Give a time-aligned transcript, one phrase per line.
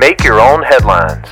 [0.00, 1.26] Make your own headlines.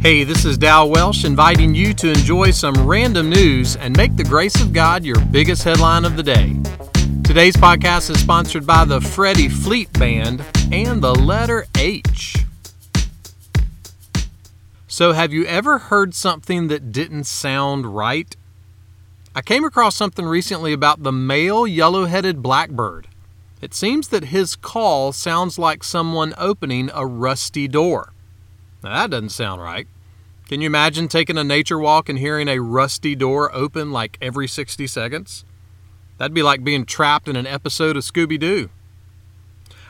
[0.00, 4.24] Hey, this is Dal Welsh inviting you to enjoy some random news and make the
[4.24, 6.56] grace of God your biggest headline of the day.
[7.22, 10.42] Today's podcast is sponsored by the Freddie Fleet Band
[10.72, 12.36] and the letter H.
[14.88, 18.34] So, have you ever heard something that didn't sound right?
[19.34, 23.06] I came across something recently about the male yellow headed blackbird.
[23.66, 28.12] It seems that his call sounds like someone opening a rusty door.
[28.84, 29.88] Now, that doesn't sound right.
[30.48, 34.46] Can you imagine taking a nature walk and hearing a rusty door open like every
[34.46, 35.44] 60 seconds?
[36.16, 38.70] That'd be like being trapped in an episode of Scooby Doo.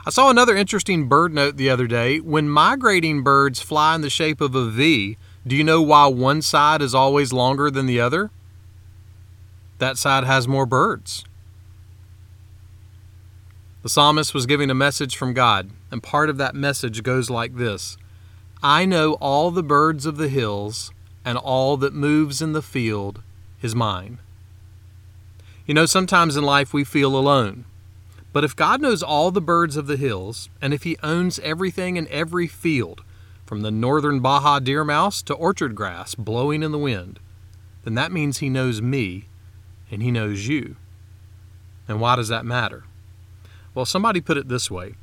[0.07, 2.19] I saw another interesting bird note the other day.
[2.19, 6.41] When migrating birds fly in the shape of a V, do you know why one
[6.41, 8.31] side is always longer than the other?
[9.77, 11.27] That side has more birds.
[13.87, 17.55] The psalmist was giving a message from God, and part of that message goes like
[17.55, 17.97] this
[18.61, 20.91] I know all the birds of the hills,
[21.25, 23.23] and all that moves in the field
[23.63, 24.19] is mine.
[25.67, 27.65] You know, sometimes in life we feel alone.
[28.33, 31.97] But if God knows all the birds of the hills, and if He owns everything
[31.97, 33.05] in every field,
[33.45, 37.21] from the northern Baja deer mouse to orchard grass blowing in the wind,
[37.85, 39.29] then that means He knows me
[39.93, 40.75] and He knows you.
[41.87, 42.83] And why does that matter?
[43.77, 44.95] Well, somebody put it this way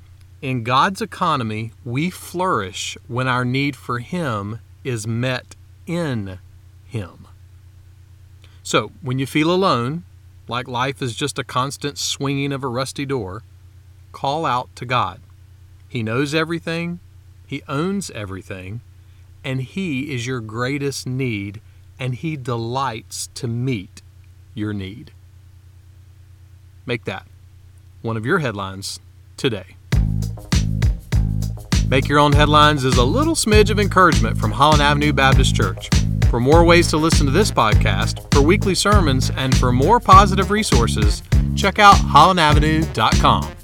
[0.41, 6.39] in God's economy, we flourish when our need for Him is met in
[6.83, 7.27] Him.
[8.63, 10.05] So, when you feel alone,
[10.47, 13.43] like life is just a constant swinging of a rusty door,
[14.11, 15.21] call out to God.
[15.87, 16.99] He knows everything,
[17.45, 18.81] He owns everything,
[19.43, 21.61] and He is your greatest need,
[21.99, 24.01] and He delights to meet
[24.55, 25.11] your need.
[26.87, 27.27] Make that
[28.03, 28.99] one of your headlines
[29.37, 29.77] today.
[31.87, 35.89] Make Your Own Headlines is a little smidge of encouragement from Holland Avenue Baptist Church.
[36.29, 40.51] For more ways to listen to this podcast, for weekly sermons, and for more positive
[40.51, 41.23] resources,
[41.55, 43.62] check out hollandavenue.com.